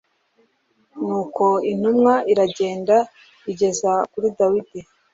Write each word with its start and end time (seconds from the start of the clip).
Nuko 1.05 1.45
intumwa 1.71 2.13
iragenda 2.31 2.95
igeze 3.51 3.87
kuri 4.11 4.27
Dawidi 4.37 4.79